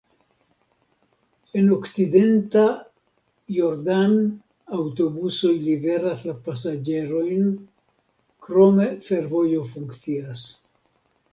En 1.59 1.67
Okcidenta 1.73 2.63
Jordan 3.57 4.15
aŭtobusoj 4.77 5.51
liveras 5.67 6.23
la 6.29 6.35
pasaĝerojn, 6.47 7.45
krome 8.47 8.89
fervojo 9.09 9.61
funkcias. 9.77 10.43